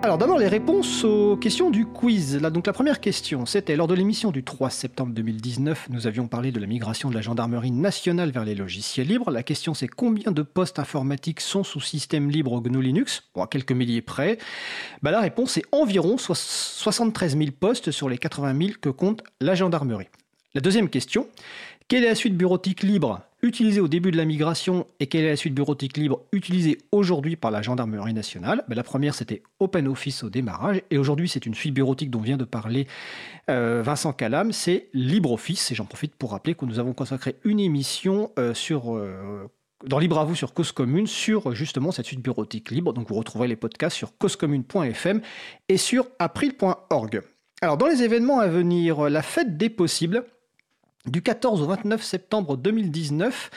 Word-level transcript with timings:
Alors 0.00 0.16
d'abord 0.16 0.38
les 0.38 0.46
réponses 0.46 1.02
aux 1.02 1.36
questions 1.36 1.70
du 1.70 1.84
quiz. 1.84 2.36
Donc 2.36 2.68
la 2.68 2.72
première 2.72 3.00
question, 3.00 3.46
c'était 3.46 3.74
lors 3.74 3.88
de 3.88 3.94
l'émission 3.94 4.30
du 4.30 4.44
3 4.44 4.70
septembre 4.70 5.12
2019, 5.12 5.88
nous 5.90 6.06
avions 6.06 6.28
parlé 6.28 6.52
de 6.52 6.60
la 6.60 6.68
migration 6.68 7.10
de 7.10 7.14
la 7.16 7.20
gendarmerie 7.20 7.72
nationale 7.72 8.30
vers 8.30 8.44
les 8.44 8.54
logiciels 8.54 9.08
libres. 9.08 9.32
La 9.32 9.42
question 9.42 9.74
c'est 9.74 9.88
combien 9.88 10.30
de 10.30 10.42
postes 10.42 10.78
informatiques 10.78 11.40
sont 11.40 11.64
sous 11.64 11.80
système 11.80 12.30
libre 12.30 12.52
au 12.52 12.60
GNU 12.60 12.80
Linux? 12.80 13.24
Bon, 13.34 13.42
à 13.42 13.48
quelques 13.48 13.72
milliers 13.72 14.00
près. 14.00 14.38
Bah, 15.02 15.10
la 15.10 15.20
réponse 15.20 15.56
est 15.56 15.64
environ 15.72 16.16
73 16.16 17.36
000 17.36 17.50
postes 17.58 17.90
sur 17.90 18.08
les 18.08 18.18
80 18.18 18.56
000 18.56 18.70
que 18.80 18.90
compte 18.90 19.24
la 19.40 19.56
gendarmerie. 19.56 20.08
La 20.54 20.60
deuxième 20.60 20.88
question, 20.88 21.26
quelle 21.88 22.04
est 22.04 22.08
la 22.08 22.14
suite 22.14 22.36
bureautique 22.36 22.82
libre 22.82 23.22
utilisée 23.40 23.80
au 23.80 23.88
début 23.88 24.10
de 24.10 24.16
la 24.16 24.26
migration 24.26 24.86
et 25.00 25.06
quelle 25.06 25.24
est 25.24 25.30
la 25.30 25.36
suite 25.36 25.54
bureautique 25.54 25.96
libre 25.96 26.20
utilisée 26.32 26.76
aujourd'hui 26.92 27.36
par 27.36 27.50
la 27.50 27.62
gendarmerie 27.62 28.12
nationale? 28.12 28.64
Ben, 28.68 28.74
La 28.74 28.82
première, 28.82 29.14
c'était 29.14 29.42
OpenOffice 29.58 30.22
au 30.22 30.28
démarrage 30.28 30.82
et 30.90 30.98
aujourd'hui, 30.98 31.28
c'est 31.28 31.46
une 31.46 31.54
suite 31.54 31.72
bureautique 31.72 32.10
dont 32.10 32.20
vient 32.20 32.36
de 32.36 32.44
parler 32.44 32.86
euh, 33.48 33.82
Vincent 33.82 34.12
Calam, 34.12 34.52
c'est 34.52 34.88
LibreOffice. 34.92 35.72
Et 35.72 35.74
j'en 35.74 35.86
profite 35.86 36.14
pour 36.14 36.32
rappeler 36.32 36.54
que 36.54 36.66
nous 36.66 36.78
avons 36.78 36.92
consacré 36.92 37.36
une 37.44 37.60
émission 37.60 38.32
euh. 38.38 38.52
Euh, 38.70 39.46
dans 39.86 39.98
Libre 40.00 40.18
à 40.18 40.24
vous 40.24 40.34
sur 40.34 40.52
Cause 40.52 40.72
Commune 40.72 41.06
sur 41.06 41.54
justement 41.54 41.92
cette 41.92 42.06
suite 42.06 42.20
bureautique 42.20 42.70
libre. 42.70 42.92
Donc 42.92 43.08
vous 43.08 43.14
retrouverez 43.14 43.48
les 43.48 43.56
podcasts 43.56 43.96
sur 43.96 44.18
causecommune.fm 44.18 45.22
et 45.68 45.76
sur 45.76 46.06
april.org. 46.18 47.22
Alors 47.62 47.76
dans 47.76 47.86
les 47.86 48.02
événements 48.02 48.40
à 48.40 48.48
venir, 48.48 49.08
la 49.08 49.22
fête 49.22 49.56
des 49.56 49.70
possibles, 49.70 50.24
du 51.10 51.22
14 51.22 51.62
au 51.62 51.66
29 51.66 52.02
septembre 52.02 52.56
2019, 52.56 53.50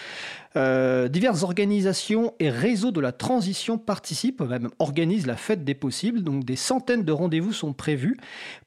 euh, 0.57 1.07
diverses 1.07 1.43
organisations 1.43 2.33
et 2.39 2.49
réseaux 2.49 2.91
de 2.91 2.99
la 2.99 3.11
transition 3.11 3.77
participent, 3.77 4.41
même 4.41 4.69
organisent 4.79 5.27
la 5.27 5.37
fête 5.37 5.63
des 5.63 5.75
possibles. 5.75 6.23
Donc 6.23 6.43
des 6.43 6.55
centaines 6.55 7.03
de 7.03 7.11
rendez-vous 7.11 7.53
sont 7.53 7.73
prévus 7.73 8.17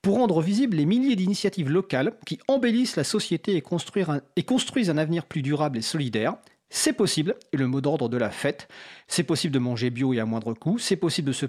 pour 0.00 0.16
rendre 0.16 0.40
visibles 0.40 0.76
les 0.76 0.86
milliers 0.86 1.16
d'initiatives 1.16 1.70
locales 1.70 2.12
qui 2.24 2.38
embellissent 2.48 2.96
la 2.96 3.04
société 3.04 3.56
et, 3.56 3.62
construisent 3.62 4.91
un 4.91 4.98
avenir 4.98 5.26
plus 5.26 5.42
durable 5.42 5.78
et 5.78 5.82
solidaire. 5.82 6.36
C'est 6.70 6.94
possible, 6.94 7.36
et 7.52 7.56
le 7.56 7.69
mot 7.69 7.80
d'ordre 7.80 8.08
de 8.08 8.16
la 8.16 8.30
fête, 8.30 8.66
c'est 9.06 9.22
possible 9.22 9.54
de 9.54 9.60
manger 9.60 9.91
bio 9.91 10.12
et 10.12 10.19
à 10.19 10.24
moindre 10.24 10.54
coût, 10.54 10.78
c'est 10.78 10.96
possible 10.96 11.28
de 11.28 11.32
se 11.32 11.46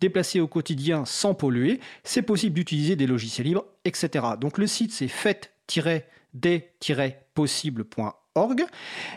déplacer 0.00 0.38
au 0.38 0.46
quotidien 0.46 1.04
sans 1.04 1.34
polluer, 1.34 1.80
c'est 2.04 2.22
possible 2.22 2.54
d'utiliser 2.54 2.94
des 2.94 3.08
logiciels 3.08 3.48
libres, 3.48 3.64
etc. 3.84 4.24
Donc 4.40 4.56
le 4.56 4.68
site 4.68 4.92
c'est 4.92 5.08
fête 5.08 5.52
des-possible.org. 6.34 8.64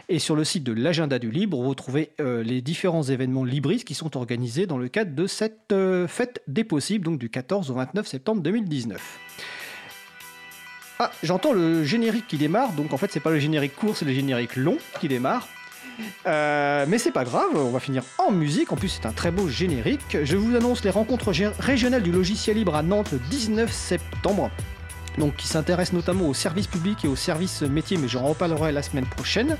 Et 0.09 0.19
sur 0.19 0.35
le 0.35 0.43
site 0.43 0.63
de 0.63 0.73
l'agenda 0.73 1.19
du 1.19 1.31
libre, 1.31 1.61
vous 1.61 1.75
trouvez 1.75 2.11
euh, 2.19 2.43
les 2.43 2.61
différents 2.61 3.03
événements 3.03 3.43
libristes 3.43 3.85
qui 3.85 3.93
sont 3.93 4.17
organisés 4.17 4.65
dans 4.65 4.77
le 4.77 4.87
cadre 4.87 5.13
de 5.13 5.27
cette 5.27 5.71
euh, 5.71 6.07
fête 6.07 6.41
des 6.47 6.63
possibles, 6.63 7.05
donc 7.05 7.19
du 7.19 7.29
14 7.29 7.69
au 7.71 7.75
29 7.75 8.07
septembre 8.07 8.41
2019. 8.41 9.19
Ah, 10.99 11.11
j'entends 11.23 11.53
le 11.53 11.83
générique 11.83 12.27
qui 12.27 12.37
démarre, 12.37 12.73
donc 12.73 12.93
en 12.93 12.97
fait 12.97 13.11
c'est 13.11 13.19
pas 13.19 13.31
le 13.31 13.39
générique 13.39 13.75
court, 13.75 13.97
c'est 13.97 14.05
le 14.05 14.13
générique 14.13 14.55
long 14.55 14.77
qui 14.99 15.07
démarre. 15.07 15.47
Euh, 16.25 16.85
mais 16.87 16.97
c'est 16.97 17.11
pas 17.11 17.23
grave, 17.23 17.49
on 17.55 17.71
va 17.71 17.79
finir 17.79 18.03
en 18.17 18.31
musique. 18.31 18.71
En 18.71 18.75
plus, 18.75 18.89
c'est 18.89 19.05
un 19.05 19.11
très 19.11 19.31
beau 19.31 19.47
générique. 19.47 20.17
Je 20.23 20.37
vous 20.37 20.55
annonce 20.55 20.83
les 20.83 20.89
rencontres 20.89 21.31
régionales 21.59 22.03
du 22.03 22.11
logiciel 22.11 22.57
libre 22.57 22.75
à 22.75 22.83
Nantes 22.83 23.11
le 23.11 23.19
19 23.29 23.71
septembre 23.71 24.51
donc 25.17 25.35
qui 25.35 25.47
s'intéresse 25.47 25.93
notamment 25.93 26.27
aux 26.27 26.33
services 26.33 26.67
publics 26.67 27.03
et 27.05 27.07
aux 27.07 27.15
services 27.15 27.61
métiers, 27.61 27.97
mais 27.97 28.07
j'en 28.07 28.23
reparlerai 28.23 28.71
la 28.71 28.81
semaine 28.81 29.05
prochaine. 29.05 29.57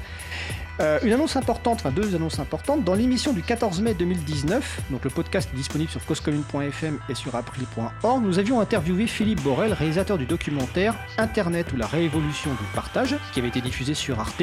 Euh, 0.82 0.98
une 1.04 1.14
annonce 1.14 1.36
importante, 1.36 1.80
enfin 1.80 1.92
deux 1.92 2.16
annonces 2.16 2.40
importantes. 2.40 2.84
Dans 2.84 2.96
l'émission 2.96 3.34
du 3.34 3.44
14 3.44 3.82
mai 3.82 3.94
2019, 3.94 4.82
donc 4.90 5.04
le 5.04 5.12
podcast 5.12 5.48
est 5.54 5.56
disponible 5.56 5.92
sur 5.92 6.04
causecommune.fm 6.06 6.98
et 7.08 7.14
sur 7.14 7.36
april.org, 7.36 8.24
nous 8.24 8.40
avions 8.40 8.60
interviewé 8.60 9.06
Philippe 9.06 9.42
Borel, 9.44 9.74
réalisateur 9.74 10.18
du 10.18 10.26
documentaire 10.26 10.96
Internet 11.20 11.72
ou 11.74 11.78
la 11.78 11.86
révolution 11.86 12.50
du 12.50 12.66
partage, 12.74 13.16
qui 13.32 13.40
avait 13.40 13.50
été 13.50 13.62
diffusé 13.62 13.94
sur 13.94 14.20
Arte. 14.20 14.42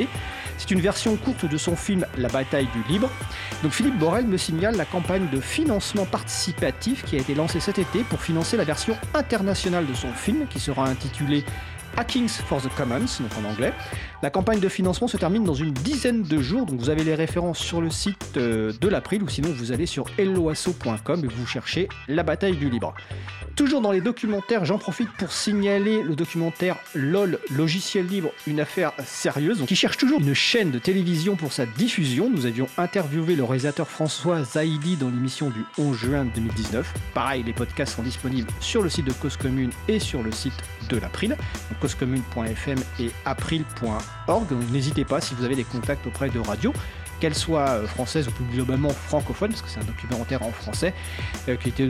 C'est 0.59 0.71
une 0.71 0.81
version 0.81 1.17
courte 1.17 1.45
de 1.45 1.57
son 1.57 1.75
film 1.75 2.07
La 2.17 2.29
bataille 2.29 2.69
du 2.73 2.93
libre. 2.93 3.11
Donc 3.65 3.73
Philippe 3.73 3.99
Borel 3.99 4.27
me 4.27 4.37
signale 4.37 4.77
la 4.77 4.85
campagne 4.85 5.29
de 5.33 5.41
financement 5.41 6.05
participatif 6.05 7.05
qui 7.05 7.17
a 7.17 7.19
été 7.19 7.35
lancée 7.35 7.59
cet 7.59 7.81
été 7.81 8.05
pour 8.05 8.23
financer 8.23 8.57
la 8.57 8.65
version 8.65 8.97
internationale 9.13 9.87
de 9.87 9.95
son 9.95 10.13
film, 10.13 10.47
qui 10.49 10.61
sera 10.61 10.87
intitulée 10.87 11.45
Hackings 11.99 12.29
for 12.29 12.63
the 12.63 12.69
Commons, 12.77 13.19
donc 13.19 13.33
en 13.45 13.51
anglais. 13.51 13.73
La 14.23 14.31
campagne 14.31 14.61
de 14.61 14.69
financement 14.69 15.09
se 15.09 15.17
termine 15.17 15.43
dans 15.43 15.55
une 15.55 15.73
dizaine 15.73 16.23
de 16.23 16.39
jours, 16.39 16.65
donc 16.65 16.79
vous 16.79 16.91
avez 16.91 17.03
les 17.03 17.17
références 17.17 17.59
sur 17.59 17.81
le 17.81 17.91
site 17.91 18.37
euh, 18.37 18.73
de 18.81 18.87
l'April 18.87 19.21
ou 19.25 19.29
sinon 19.29 19.49
vous 19.53 19.73
allez 19.73 19.87
sur 19.87 20.07
helloasso.com 20.17 21.25
et 21.25 21.27
vous 21.27 21.47
cherchez 21.47 21.89
la 22.07 22.23
bataille 22.23 22.57
du 22.57 22.71
libre. 22.71 22.95
Toujours 23.59 23.81
dans 23.81 23.91
les 23.91 24.01
documentaires, 24.01 24.65
j'en 24.65 24.79
profite 24.79 25.11
pour 25.11 25.33
signaler 25.33 26.05
le 26.05 26.15
documentaire 26.15 26.77
LOL, 26.95 27.41
logiciel 27.51 28.07
libre, 28.07 28.31
une 28.47 28.61
affaire 28.61 28.93
sérieuse, 29.05 29.65
qui 29.67 29.75
cherche 29.75 29.97
toujours 29.97 30.21
une 30.21 30.33
chaîne 30.33 30.71
de 30.71 30.79
télévision 30.79 31.35
pour 31.35 31.53
sa 31.53 31.67
diffusion. 31.67 32.31
Nous 32.31 32.47
avions 32.47 32.69
interviewé 32.79 33.35
le 33.35 33.43
réalisateur 33.43 33.89
François 33.89 34.45
Zaidi 34.45 34.95
dans 34.95 35.09
l'émission 35.09 35.51
du 35.51 35.65
11 35.77 35.97
juin 35.97 36.25
2019. 36.37 36.95
Pareil, 37.15 37.43
les 37.43 37.53
podcasts 37.53 37.97
sont 37.97 38.05
disponibles 38.05 38.49
sur 38.61 38.81
le 38.81 38.89
site 38.89 39.07
de 39.07 39.13
Cause 39.13 39.37
Commune 39.37 39.73
et 39.89 39.99
sur 39.99 40.23
le 40.23 40.31
site 40.31 40.55
de 40.89 40.97
l'April, 40.97 41.37
causecommune.fm 41.81 42.79
et 43.01 43.11
april.org. 43.25 44.47
N'hésitez 44.71 45.05
pas 45.05 45.21
si 45.21 45.35
vous 45.35 45.45
avez 45.45 45.57
des 45.57 45.65
contacts 45.65 46.07
auprès 46.07 46.31
de 46.31 46.39
radio 46.39 46.73
qu'elle 47.21 47.35
soit 47.35 47.69
euh, 47.69 47.87
française 47.87 48.29
ou 48.29 48.31
plus 48.31 48.45
globalement 48.45 48.91
francophone, 48.91 49.51
parce 49.51 49.63
que 49.63 49.69
c'est 49.69 49.81
un 49.81 49.85
documentaire 49.85 50.43
en 50.43 50.53
français, 50.53 50.95
euh, 51.49 51.57
qui 51.57 51.69
était 51.71 51.89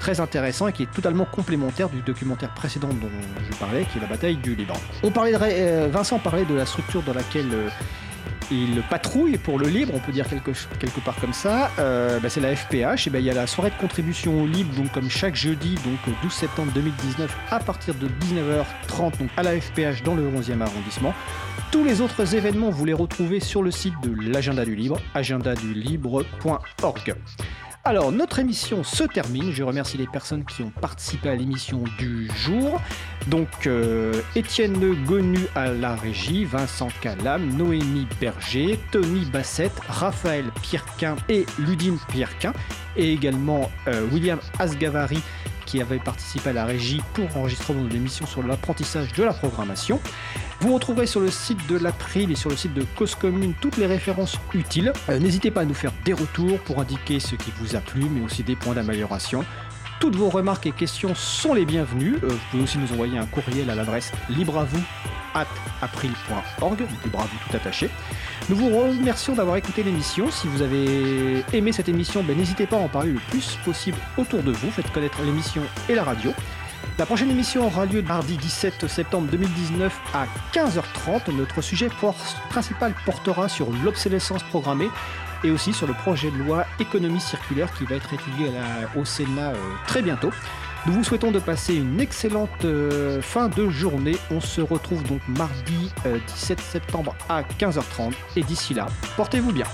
très 0.00 0.20
intéressant 0.20 0.68
et 0.68 0.72
qui 0.72 0.84
est 0.84 0.92
totalement 0.92 1.24
complémentaire 1.24 1.88
du 1.88 2.02
documentaire 2.02 2.52
précédent 2.54 2.88
dont 2.88 3.10
je 3.50 3.56
parlais, 3.56 3.84
qui 3.84 3.98
est 3.98 4.00
la 4.00 4.06
bataille 4.06 4.36
du 4.36 4.54
Liban. 4.54 4.74
On 5.02 5.10
parlait 5.10 5.34
euh, 5.34 5.88
Vincent 5.90 6.18
parlait 6.18 6.44
de 6.44 6.54
la 6.54 6.66
structure 6.66 7.02
dans 7.02 7.14
laquelle 7.14 7.70
il 8.50 8.82
patrouille 8.88 9.38
pour 9.38 9.58
le 9.58 9.68
libre, 9.68 9.92
on 9.94 9.98
peut 9.98 10.12
dire 10.12 10.26
quelque, 10.28 10.52
part 11.04 11.16
comme 11.20 11.32
ça. 11.32 11.70
Bah, 11.76 12.28
c'est 12.28 12.40
la 12.40 12.54
FPH. 12.54 13.06
Et 13.06 13.10
ben, 13.10 13.18
il 13.18 13.24
y 13.24 13.30
a 13.30 13.34
la 13.34 13.46
soirée 13.46 13.70
de 13.70 13.76
contribution 13.76 14.42
au 14.42 14.46
libre, 14.46 14.74
comme 14.92 15.10
chaque 15.10 15.34
jeudi, 15.34 15.74
donc 15.76 15.98
12 16.22 16.32
septembre 16.32 16.72
2019, 16.74 17.34
à 17.50 17.60
partir 17.60 17.94
de 17.94 18.06
19h30, 18.06 19.18
donc 19.18 19.30
à 19.36 19.42
la 19.42 19.60
FPH 19.60 20.02
dans 20.04 20.14
le 20.14 20.30
11e 20.30 20.60
arrondissement. 20.60 21.14
Tous 21.72 21.84
les 21.84 22.00
autres 22.00 22.34
événements, 22.34 22.70
vous 22.70 22.84
les 22.84 22.92
retrouvez 22.92 23.40
sur 23.40 23.62
le 23.62 23.70
site 23.70 23.94
de 24.02 24.30
l'agenda 24.30 24.64
du 24.64 24.76
libre, 24.76 25.00
agendadulibre.org. 25.14 27.14
Alors, 27.86 28.10
notre 28.10 28.40
émission 28.40 28.82
se 28.82 29.04
termine. 29.04 29.52
Je 29.52 29.62
remercie 29.62 29.96
les 29.96 30.08
personnes 30.08 30.44
qui 30.44 30.62
ont 30.62 30.70
participé 30.70 31.28
à 31.28 31.36
l'émission 31.36 31.84
du 32.00 32.28
jour. 32.34 32.80
Donc, 33.28 33.68
euh, 33.68 34.12
Étienne 34.34 35.04
Gonu 35.04 35.38
à 35.54 35.68
la 35.70 35.94
régie, 35.94 36.44
Vincent 36.44 36.88
Calam, 37.00 37.48
Noémie 37.56 38.08
Berger, 38.20 38.80
Tony 38.90 39.24
Bassett, 39.26 39.70
Raphaël 39.88 40.46
Pierquin 40.62 41.14
et 41.28 41.46
Ludine 41.60 41.96
Pierquin, 42.08 42.52
et 42.96 43.12
également 43.12 43.70
euh, 43.86 44.04
William 44.10 44.40
Asgavari 44.58 45.22
qui 45.66 45.80
avait 45.82 45.98
participé 45.98 46.50
à 46.50 46.52
la 46.52 46.64
régie 46.64 47.02
pour 47.12 47.36
enregistrement 47.36 47.82
de 47.82 47.88
l'émission 47.88 48.26
sur 48.26 48.42
l'apprentissage 48.42 49.12
de 49.12 49.24
la 49.24 49.34
programmation. 49.34 50.00
Vous 50.60 50.72
retrouverez 50.72 51.06
sur 51.06 51.20
le 51.20 51.30
site 51.30 51.66
de 51.68 51.76
l'April 51.76 52.30
et 52.30 52.36
sur 52.36 52.48
le 52.48 52.56
site 52.56 52.72
de 52.72 52.84
Cause 52.96 53.14
Commune 53.14 53.52
toutes 53.60 53.76
les 53.76 53.86
références 53.86 54.38
utiles. 54.54 54.92
Euh, 55.10 55.18
n'hésitez 55.18 55.50
pas 55.50 55.62
à 55.62 55.64
nous 55.64 55.74
faire 55.74 55.92
des 56.04 56.14
retours 56.14 56.58
pour 56.60 56.80
indiquer 56.80 57.20
ce 57.20 57.34
qui 57.34 57.52
vous 57.60 57.76
a 57.76 57.80
plu, 57.80 58.06
mais 58.10 58.24
aussi 58.24 58.42
des 58.42 58.56
points 58.56 58.74
d'amélioration. 58.74 59.44
Toutes 60.00 60.16
vos 60.16 60.30
remarques 60.30 60.66
et 60.66 60.72
questions 60.72 61.14
sont 61.14 61.52
les 61.52 61.66
bienvenues. 61.66 62.16
Euh, 62.22 62.28
vous 62.28 62.38
pouvez 62.50 62.62
aussi 62.62 62.78
nous 62.78 62.92
envoyer 62.92 63.18
un 63.18 63.26
courriel 63.26 63.68
à 63.68 63.74
l'adresse 63.74 64.12
libre 64.30 64.58
à 64.58 64.64
vous 64.64 64.82
april.org, 65.82 66.80
libre 67.04 67.20
à 67.20 67.24
vous 67.24 67.38
tout 67.48 67.56
attaché. 67.56 67.90
Nous 68.48 68.56
vous 68.56 68.68
remercions 68.68 69.34
d'avoir 69.34 69.56
écouté 69.56 69.82
l'émission. 69.82 70.30
Si 70.30 70.46
vous 70.46 70.62
avez 70.62 71.44
aimé 71.52 71.72
cette 71.72 71.88
émission, 71.88 72.22
ben, 72.22 72.36
n'hésitez 72.36 72.66
pas 72.66 72.76
à 72.76 72.80
en 72.80 72.88
parler 72.88 73.12
le 73.12 73.20
plus 73.30 73.58
possible 73.64 73.98
autour 74.16 74.42
de 74.42 74.52
vous. 74.52 74.70
Faites 74.70 74.90
connaître 74.92 75.22
l'émission 75.22 75.62
et 75.88 75.94
la 75.94 76.04
radio. 76.04 76.32
La 76.98 77.04
prochaine 77.04 77.30
émission 77.30 77.66
aura 77.66 77.84
lieu 77.84 78.00
mardi 78.02 78.36
17 78.36 78.86
septembre 78.88 79.28
2019 79.30 80.00
à 80.14 80.26
15h30. 80.54 81.34
Notre 81.34 81.60
sujet 81.60 81.88
principal 82.48 82.94
portera 83.04 83.48
sur 83.48 83.68
l'obsolescence 83.84 84.42
programmée 84.44 84.88
et 85.44 85.50
aussi 85.50 85.72
sur 85.72 85.86
le 85.86 85.92
projet 85.92 86.30
de 86.30 86.36
loi 86.36 86.64
économie 86.80 87.20
circulaire 87.20 87.68
qui 87.76 87.84
va 87.84 87.96
être 87.96 88.14
étudié 88.14 88.50
au 88.96 89.04
Sénat 89.04 89.50
euh, 89.50 89.54
très 89.86 90.00
bientôt. 90.00 90.30
Nous 90.86 90.92
vous 90.92 91.02
souhaitons 91.02 91.32
de 91.32 91.40
passer 91.40 91.74
une 91.74 91.98
excellente 91.98 92.64
euh, 92.64 93.20
fin 93.20 93.48
de 93.48 93.68
journée. 93.68 94.16
On 94.30 94.40
se 94.40 94.60
retrouve 94.60 95.02
donc 95.02 95.20
mardi 95.26 95.90
17 96.04 96.06
euh, 96.06 96.62
septembre 96.62 97.16
à 97.28 97.42
15h30 97.42 98.12
et 98.36 98.42
d'ici 98.42 98.72
là, 98.72 98.86
portez-vous 99.16 99.52
bien. 99.52 99.66